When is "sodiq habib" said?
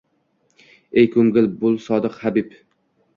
1.89-2.57